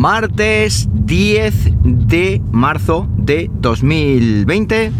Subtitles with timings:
[0.00, 1.52] martes 10
[1.84, 4.92] de marzo de 2020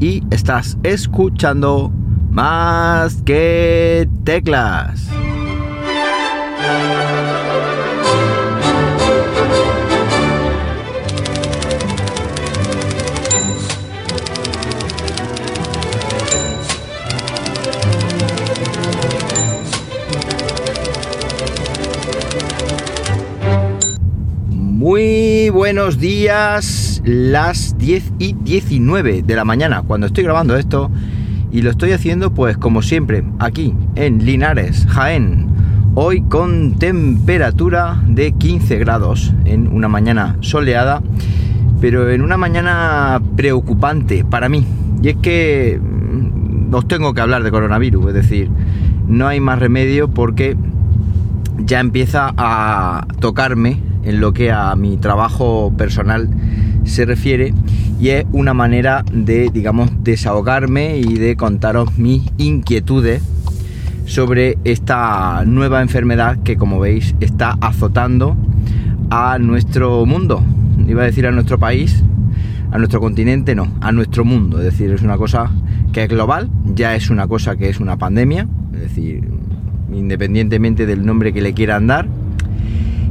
[0.00, 1.92] y estás escuchando
[2.32, 5.08] más que teclas.
[25.72, 30.90] Buenos días, las 10 y 19 de la mañana cuando estoy grabando esto
[31.52, 35.46] y lo estoy haciendo pues como siempre aquí en Linares, Jaén,
[35.94, 41.02] hoy con temperatura de 15 grados en una mañana soleada,
[41.80, 44.66] pero en una mañana preocupante para mí.
[45.00, 48.50] Y es que mm, os tengo que hablar de coronavirus, es decir,
[49.06, 50.56] no hay más remedio porque
[51.58, 56.28] ya empieza a tocarme en lo que a mi trabajo personal
[56.84, 57.54] se refiere
[58.00, 63.22] y es una manera de, digamos, desahogarme y de contaros mis inquietudes
[64.06, 68.36] sobre esta nueva enfermedad que como veis está azotando
[69.10, 70.42] a nuestro mundo.
[70.88, 72.02] Iba a decir a nuestro país,
[72.72, 74.58] a nuestro continente, no, a nuestro mundo.
[74.58, 75.50] Es decir, es una cosa
[75.92, 79.28] que es global, ya es una cosa que es una pandemia, es decir,
[79.92, 82.08] independientemente del nombre que le quieran dar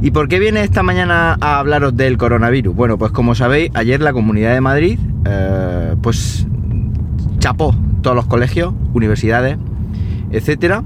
[0.02, 2.74] ¿Y por qué viene esta mañana a hablaros del coronavirus?
[2.74, 6.46] Bueno, pues como sabéis, ayer la Comunidad de Madrid, eh, pues
[7.38, 9.58] chapó todos los colegios, universidades,
[10.30, 10.84] etcétera,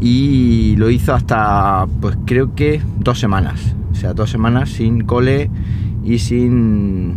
[0.00, 3.74] y lo hizo hasta, pues creo que dos semanas.
[3.92, 5.50] O sea, dos semanas sin cole
[6.02, 7.16] y sin,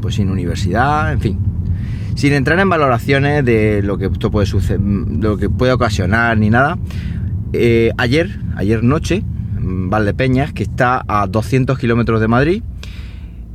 [0.00, 1.38] pues sin universidad, en fin.
[2.14, 6.48] Sin entrar en valoraciones de lo que esto puede suceder, lo que puede ocasionar ni
[6.48, 6.78] nada.
[7.52, 9.24] Eh, ayer, ayer noche,
[9.66, 12.62] Valdepeñas, que está a 200 kilómetros de Madrid,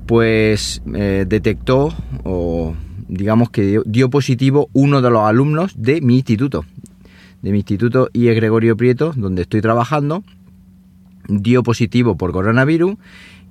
[0.08, 2.76] pues eh, detectó o
[3.08, 6.66] digamos que dio, positivo uno de los alumnos de mi instituto,
[7.42, 10.24] de mi instituto IE Gregorio Prieto, donde estoy trabajando,
[11.28, 12.96] dio positivo por coronavirus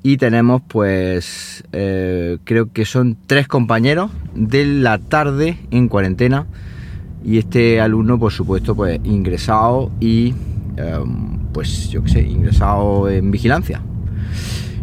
[0.03, 6.47] y tenemos pues eh, creo que son tres compañeros de la tarde en cuarentena
[7.25, 10.35] y este alumno por supuesto pues ingresado y
[10.77, 13.83] em, pues yo qué sé, ingresado en vigilancia.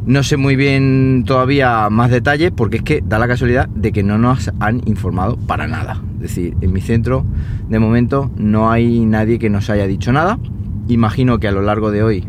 [0.07, 4.03] No sé muy bien todavía más detalles porque es que da la casualidad de que
[4.03, 6.01] no nos han informado para nada.
[6.15, 7.25] Es decir, en mi centro
[7.67, 10.39] de momento no hay nadie que nos haya dicho nada.
[10.87, 12.23] Imagino que a lo largo de hoy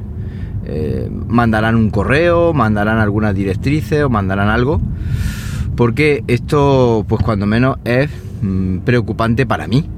[0.65, 4.81] eh, mandarán un correo, mandarán algunas directrices o mandarán algo.
[5.77, 8.11] Porque esto, pues cuando menos, es
[8.43, 9.89] mm, preocupante para mí.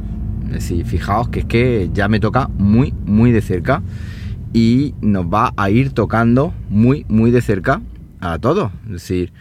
[0.49, 3.81] Es decir, fijaos que es que ya me toca muy, muy de cerca
[4.53, 7.81] y nos va a ir tocando muy, muy de cerca
[8.21, 8.73] a todos.
[8.87, 9.33] Es decir,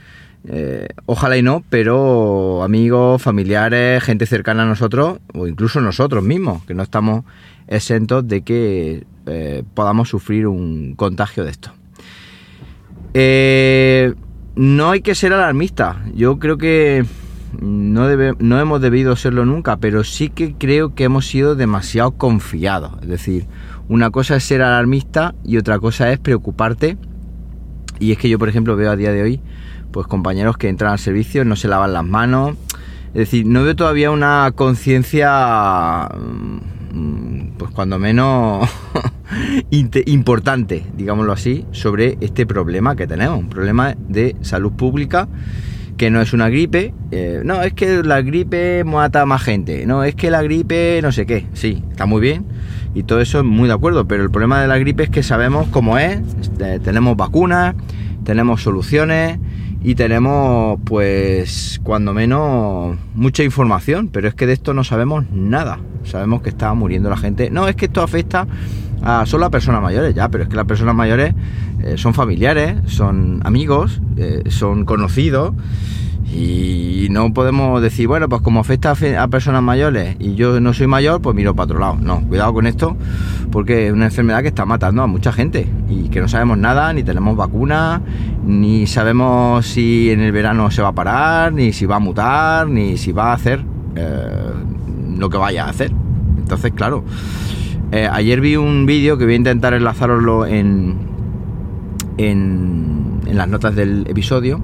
[0.47, 6.63] eh, ojalá y no, pero amigos, familiares, gente cercana a nosotros, o incluso nosotros mismos,
[6.65, 7.25] que no estamos
[7.67, 11.71] exentos de que eh, podamos sufrir un contagio de esto.
[13.13, 14.13] Eh,
[14.55, 16.03] no hay que ser alarmista.
[16.15, 17.05] Yo creo que
[17.59, 18.07] no,
[18.39, 22.93] no hemos debido serlo nunca, pero sí que creo que hemos sido demasiado confiados.
[23.01, 23.47] Es decir,
[23.89, 26.97] una cosa es ser alarmista y otra cosa es preocuparte.
[27.99, 29.41] Y es que yo, por ejemplo, veo a día de hoy,
[29.91, 32.55] pues compañeros que entran al servicio, no se lavan las manos.
[33.09, 36.07] Es decir, no veo todavía una conciencia,
[36.93, 38.69] mm, pues cuando menos
[40.05, 43.39] importante, digámoslo así, sobre este problema que tenemos.
[43.39, 45.27] Un problema de salud pública
[45.99, 46.93] que no es una gripe.
[47.11, 49.85] Eh, no, es que la gripe mata a más gente.
[49.85, 51.45] No, es que la gripe no sé qué.
[51.53, 52.45] Sí, está muy bien
[52.95, 55.67] y todo eso muy de acuerdo, pero el problema de la gripe es que sabemos
[55.71, 57.75] cómo es, este, tenemos vacunas,
[58.23, 59.39] tenemos soluciones
[59.83, 65.79] y tenemos pues cuando menos mucha información, pero es que de esto no sabemos nada.
[66.05, 67.49] Sabemos que está muriendo la gente.
[67.49, 68.47] No, es que esto afecta
[69.01, 71.33] a solo a personas mayores, ya, pero es que las personas mayores
[71.81, 75.53] eh, son familiares, son amigos, eh, son conocidos
[76.31, 80.87] y no podemos decir, bueno, pues como afecta a personas mayores y yo no soy
[80.87, 81.97] mayor, pues miro para otro lado.
[82.01, 82.97] No, cuidado con esto,
[83.51, 86.91] porque es una enfermedad que está matando a mucha gente y que no sabemos nada,
[86.93, 88.01] ni tenemos vacuna,
[88.45, 92.67] ni sabemos si en el verano se va a parar, ni si va a mutar,
[92.67, 93.63] ni si va a hacer
[93.95, 94.51] eh,
[95.17, 95.91] lo que vaya a hacer.
[96.37, 97.05] Entonces, claro,
[97.91, 101.08] ayer vi un vídeo que voy a intentar enlazaroslo en,
[102.27, 104.59] en las notas del episodio,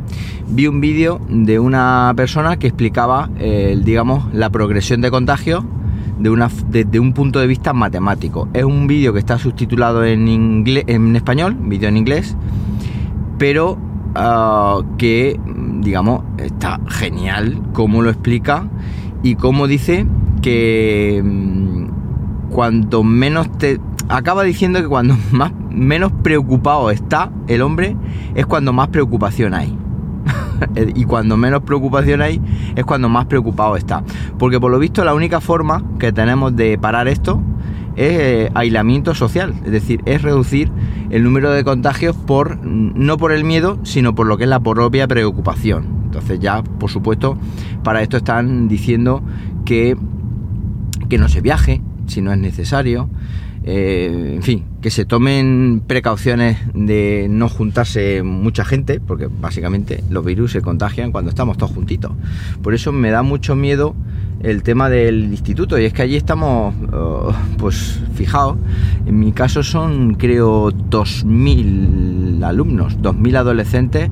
[0.48, 5.66] vi un vídeo de una persona que explicaba, digamos, la progresión de contagio
[6.19, 8.48] de una, desde un punto de vista matemático.
[8.54, 12.36] Es un vídeo que está subtitulado en, inglés, en español, vídeo en inglés,
[13.38, 13.78] pero
[14.16, 15.40] ah, que,
[15.81, 18.68] digamos, está genial cómo lo explica
[19.24, 20.06] y cómo dice
[20.42, 23.80] que mm, cuanto menos te...
[24.10, 27.96] Acaba diciendo que cuando más, menos preocupado está el hombre
[28.36, 29.78] es cuando más preocupación hay.
[30.96, 32.42] y cuando menos preocupación hay
[32.75, 34.04] es cuando más preocupado está.
[34.38, 37.42] Porque por lo visto la única forma que tenemos de parar esto
[37.96, 40.69] es eh, aislamiento social, es decir, es reducir
[41.12, 44.60] el número de contagios por no por el miedo, sino por lo que es la
[44.60, 45.86] propia preocupación.
[46.06, 47.38] Entonces ya, por supuesto,
[47.84, 49.22] para esto están diciendo
[49.63, 49.98] que,
[51.07, 53.10] que no se viaje si no es necesario,
[53.68, 60.24] eh, en fin, que se tomen precauciones de no juntarse mucha gente, porque básicamente los
[60.24, 62.12] virus se contagian cuando estamos todos juntitos.
[62.62, 63.96] Por eso me da mucho miedo
[64.44, 68.56] el tema del instituto, y es que allí estamos, oh, pues fijaos,
[69.08, 74.12] en mi caso son creo 2.000 alumnos, 2.000 adolescentes.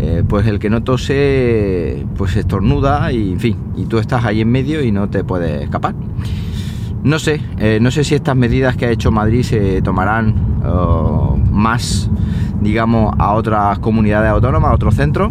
[0.00, 4.42] Eh, pues el que no tose, pues estornuda y en fin, y tú estás ahí
[4.42, 5.94] en medio y no te puedes escapar.
[7.02, 10.34] No sé, eh, no sé si estas medidas que ha hecho Madrid se tomarán
[10.64, 12.10] eh, más,
[12.60, 15.30] digamos, a otras comunidades autónomas, a otros centros.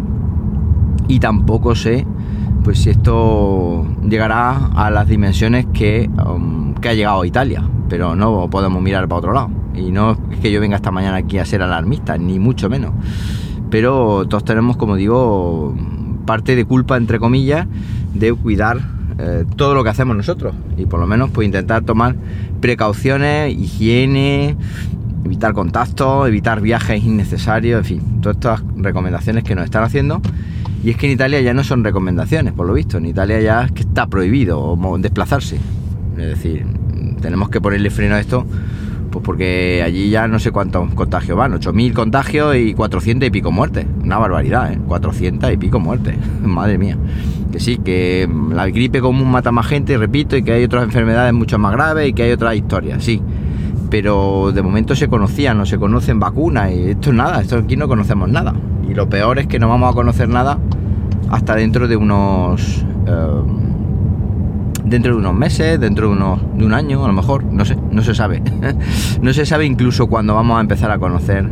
[1.08, 2.06] Y tampoco sé,
[2.64, 7.62] pues si esto llegará a las dimensiones que, um, que ha llegado a Italia.
[7.88, 9.50] Pero no podemos mirar para otro lado.
[9.74, 12.92] Y no es que yo venga esta mañana aquí a ser alarmista, ni mucho menos.
[13.70, 15.74] Pero todos tenemos, como digo,
[16.26, 17.66] parte de culpa, entre comillas,
[18.14, 22.14] de cuidar eh, todo lo que hacemos nosotros y por lo menos pues intentar tomar
[22.60, 24.56] precauciones, higiene,
[25.24, 30.20] evitar contactos, evitar viajes innecesarios, en fin, todas estas recomendaciones que nos están haciendo.
[30.84, 33.64] Y es que en Italia ya no son recomendaciones, por lo visto, en Italia ya
[33.64, 35.56] es que está prohibido desplazarse.
[36.16, 36.64] Es decir,
[37.20, 38.46] tenemos que ponerle freno a esto
[39.18, 43.50] pues porque allí ya no sé cuántos contagios van, 8.000 contagios y 400 y pico
[43.50, 43.86] muertes.
[44.02, 44.78] Una barbaridad, ¿eh?
[44.86, 46.16] 400 y pico muertes.
[46.42, 46.96] Madre mía.
[47.52, 51.32] Que sí, que la gripe común mata más gente, repito, y que hay otras enfermedades
[51.32, 53.22] mucho más graves y que hay otras historias, sí.
[53.90, 57.76] Pero de momento se conocían, no se conocen vacunas y esto es nada, esto aquí
[57.76, 58.54] no conocemos nada.
[58.88, 60.58] Y lo peor es que no vamos a conocer nada
[61.30, 62.84] hasta dentro de unos...
[63.06, 63.42] Eh,
[64.88, 67.76] dentro de unos meses, dentro de, unos, de un año, a lo mejor, no sé,
[67.90, 68.42] no se sabe.
[69.22, 71.48] no se sabe incluso cuando vamos a empezar a conocer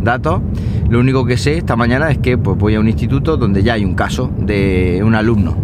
[0.00, 0.40] datos.
[0.88, 3.74] Lo único que sé esta mañana es que pues, voy a un instituto donde ya
[3.74, 5.56] hay un caso de un alumno,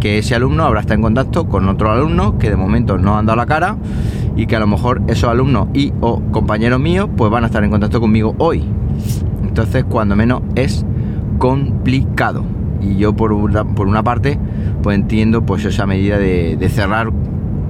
[0.00, 3.26] que ese alumno habrá estado en contacto con otro alumno que de momento no han
[3.26, 3.76] dado la cara
[4.36, 7.64] y que a lo mejor esos alumnos y o compañeros míos pues van a estar
[7.64, 8.64] en contacto conmigo hoy.
[9.42, 10.84] Entonces, cuando menos es
[11.38, 12.57] complicado.
[12.80, 13.32] Y yo por
[13.74, 14.38] por una parte
[14.82, 17.10] pues entiendo pues esa medida de, cerrar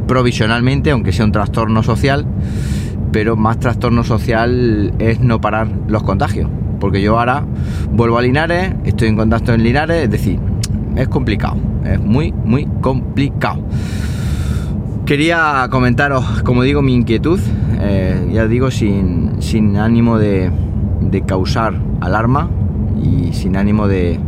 [0.07, 2.27] provisionalmente, aunque sea un trastorno social,
[3.13, 6.51] pero más trastorno social es no parar los contagios.
[6.81, 7.45] Porque yo ahora
[7.93, 10.39] vuelvo a Linares, estoy en contacto en Linares, es decir,
[10.97, 13.63] es complicado, es muy, muy complicado.
[15.05, 17.41] Quería comentaros, como digo, mi inquietud,
[17.81, 20.51] eh, ya digo, sin, sin ánimo de,
[21.01, 22.51] de causar alarma
[23.03, 24.21] y sin ánimo de,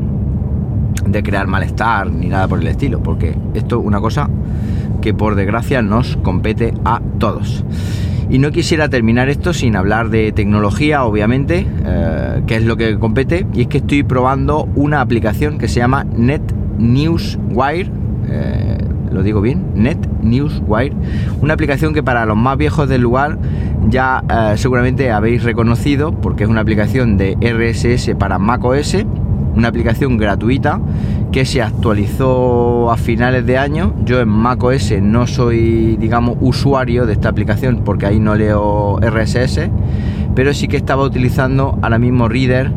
[1.11, 4.29] de crear malestar ni nada por el estilo, porque esto es una cosa
[5.01, 7.65] que por desgracia nos compete a todos.
[8.29, 12.97] Y no quisiera terminar esto sin hablar de tecnología, obviamente, eh, que es lo que
[12.99, 16.43] compete, y es que estoy probando una aplicación que se llama Net
[16.79, 17.91] Newswire.
[18.29, 18.79] Eh,
[19.11, 20.95] lo digo bien, Net Newswire,
[21.41, 23.37] una aplicación que para los más viejos del lugar
[23.89, 29.05] ya eh, seguramente habéis reconocido porque es una aplicación de RSS para macOS
[29.55, 30.81] una aplicación gratuita
[31.33, 33.95] que se actualizó a finales de año.
[34.05, 39.71] Yo en macOS no soy, digamos, usuario de esta aplicación porque ahí no leo RSS,
[40.35, 42.73] pero sí que estaba utilizando ahora mismo Reader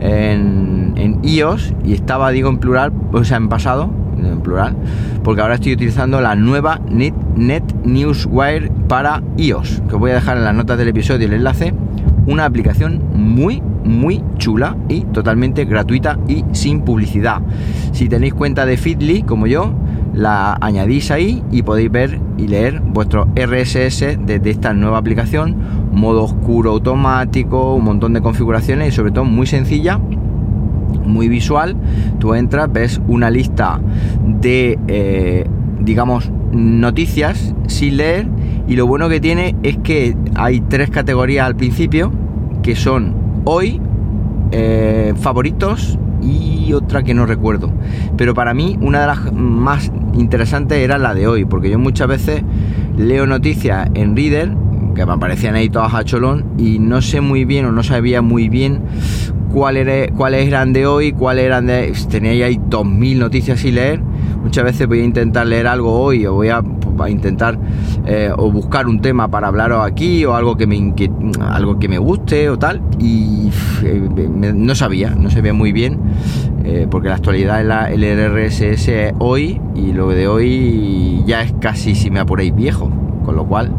[0.00, 4.76] en, en iOS y estaba, digo, en plural, o sea, en pasado, en plural,
[5.22, 10.14] porque ahora estoy utilizando la nueva Net, Net Newswire para iOS, que os voy a
[10.14, 11.74] dejar en las notas del episodio el enlace.
[12.26, 17.40] Una aplicación muy, muy chula y totalmente gratuita y sin publicidad.
[17.92, 19.72] Si tenéis cuenta de Feedly como yo,
[20.16, 25.56] la añadís ahí y podéis ver y leer vuestro RSS desde esta nueva aplicación,
[25.92, 30.00] modo oscuro automático, un montón de configuraciones y sobre todo muy sencilla,
[31.04, 31.76] muy visual.
[32.18, 33.80] Tú entras, ves una lista
[34.26, 35.46] de, eh,
[35.80, 38.26] digamos, noticias sin leer
[38.68, 42.12] y lo bueno que tiene es que hay tres categorías al principio
[42.62, 43.80] que son hoy,
[44.50, 47.72] eh, favoritos y otra que no recuerdo.
[48.16, 52.08] Pero para mí una de las más interesantes era la de hoy, porque yo muchas
[52.08, 52.42] veces
[52.96, 54.52] leo noticias en Reader
[54.94, 58.22] que me aparecían ahí todas a cholón y no sé muy bien o no sabía
[58.22, 58.80] muy bien
[59.56, 61.92] cuáles eran de hoy, cuáles eran de...
[62.10, 64.00] Tenía ahí 2.000 noticias sin leer.
[64.42, 66.62] Muchas veces voy a intentar leer algo hoy o voy a,
[66.96, 67.58] pues, intentar
[68.06, 70.94] eh, o buscar un tema para hablaros aquí o algo que me
[71.40, 73.50] algo que me guste o tal y
[73.82, 74.08] eh,
[74.54, 75.98] no sabía, no sabía muy bien
[76.64, 81.52] eh, porque la actualidad es la, el RSS hoy y lo de hoy ya es
[81.60, 82.90] casi si me apuréis viejo
[83.24, 83.72] con lo cual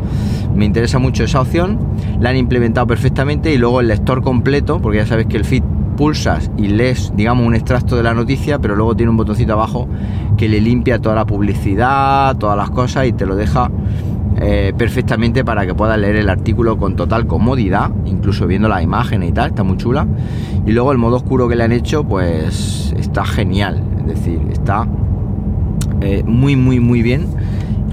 [0.57, 1.77] me interesa mucho esa opción,
[2.19, 5.63] la han implementado perfectamente y luego el lector completo, porque ya sabes que el feed
[5.97, 9.89] pulsas y lees, digamos, un extracto de la noticia, pero luego tiene un botoncito abajo
[10.37, 13.69] que le limpia toda la publicidad, todas las cosas y te lo deja
[14.37, 19.29] eh, perfectamente para que puedas leer el artículo con total comodidad, incluso viendo las imágenes
[19.29, 20.07] y tal, está muy chula.
[20.65, 24.87] Y luego el modo oscuro que le han hecho, pues está genial, es decir, está
[25.99, 27.25] eh, muy, muy, muy bien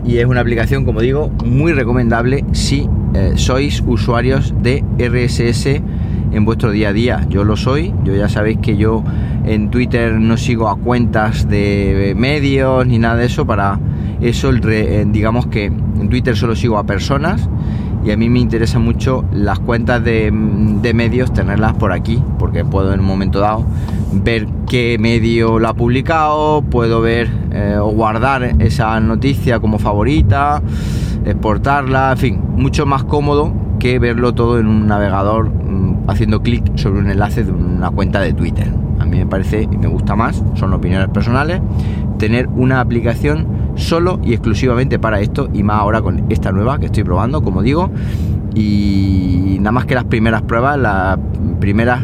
[0.07, 5.81] y es una aplicación, como digo, muy recomendable si eh, sois usuarios de RSS
[6.33, 7.27] en vuestro día a día.
[7.29, 9.03] Yo lo soy, yo ya sabéis que yo
[9.45, 13.79] en Twitter no sigo a cuentas de medios ni nada de eso, para
[14.21, 17.49] eso eh, digamos que en Twitter solo sigo a personas
[18.05, 22.93] y a mí me interesa mucho las cuentas de, medios tenerlas por aquí porque puedo
[22.93, 23.65] en un momento dado
[24.13, 30.63] ver qué medio lo ha publicado puedo ver eh, o guardar esa noticia como favorita
[31.25, 36.77] exportarla en fin mucho más cómodo que verlo todo en un navegador mm, haciendo clic
[36.77, 38.69] sobre un enlace de una cuenta de Twitter
[38.99, 41.61] a mí me parece y me gusta más son opiniones personales
[42.19, 43.47] tener una aplicación
[43.77, 47.63] solo y exclusivamente para esto y más ahora con esta nueva que estoy probando, como
[47.63, 47.91] digo.
[48.55, 51.19] Y nada más que las primeras pruebas, las
[51.61, 52.03] primeras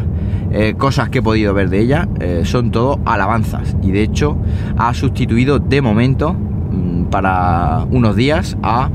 [0.51, 4.37] eh, cosas que he podido ver de ella eh, son todo alabanzas y de hecho
[4.77, 8.89] ha sustituido de momento mm, para unos días a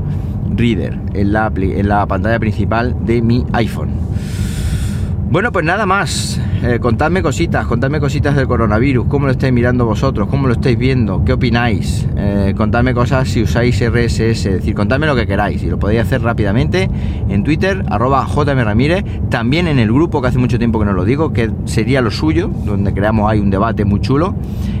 [0.55, 3.89] Reader en la, en la pantalla principal de mi iPhone.
[5.29, 6.39] Bueno, pues nada más.
[6.63, 10.77] Eh, contadme cositas, contadme cositas del coronavirus, cómo lo estáis mirando vosotros, cómo lo estáis
[10.77, 12.07] viendo, qué opináis.
[12.15, 15.61] Eh, contadme cosas si usáis RSS, es decir, contadme lo que queráis.
[15.61, 16.89] Y lo podéis hacer rápidamente
[17.29, 21.05] en Twitter, arroba Ramírez, también en el grupo que hace mucho tiempo que no lo
[21.05, 24.33] digo, que sería lo suyo, donde creamos hay un debate muy chulo,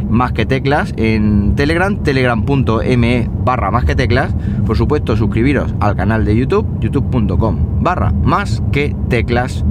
[0.09, 4.33] más que teclas, en Telegram, telegram.me barra más que teclas,
[4.65, 9.63] por supuesto suscribiros al canal de YouTube, youtube.com barra más que teclas.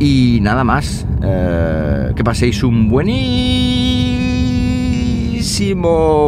[0.00, 3.40] Y nada más, eh, que paséis un buenísimo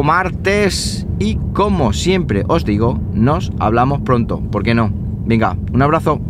[0.03, 4.91] martes y como siempre os digo, nos hablamos pronto, ¿por qué no?
[5.25, 6.21] Venga, un abrazo.